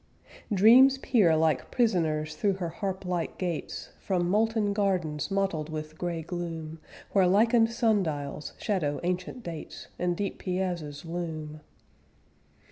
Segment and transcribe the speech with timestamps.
[0.51, 6.23] Dreams peer like prisoners through her harp like gates, From molten gardens mottled with gray
[6.23, 6.79] gloom,
[7.11, 11.59] Where lichened sundials shadow ancient dates, And deep piazzas loom.